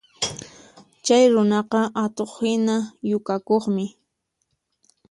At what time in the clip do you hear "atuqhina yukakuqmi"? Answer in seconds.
2.03-3.85